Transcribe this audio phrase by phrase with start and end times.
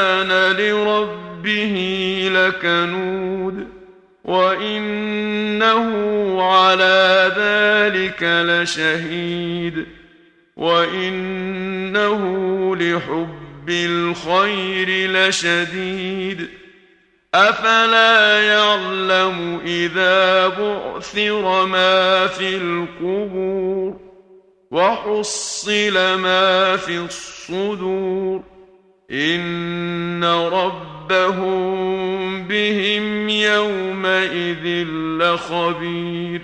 [0.00, 1.76] الانسان لربه
[2.32, 3.68] لكنود
[4.24, 5.86] وإنه
[6.42, 9.86] على ذلك لشهيد
[10.56, 12.20] وإنه
[12.76, 16.48] لحب الخير لشديد
[17.34, 23.96] أفلا يعلم إذا بعثر ما في القبور
[24.70, 28.42] وحصل ما في الصدور
[29.12, 31.80] ان ربهم
[32.46, 34.86] بهم يومئذ
[35.18, 36.42] لخبير